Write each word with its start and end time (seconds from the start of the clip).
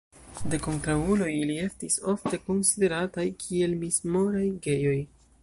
De 0.51 0.59
kontraŭuloj 0.67 1.27
ili 1.41 1.57
estis 1.65 1.99
ofte 2.15 2.41
konsiderataj 2.47 3.27
kiel 3.45 3.79
mis-moraj 3.85 4.47
gejoj. 4.69 4.99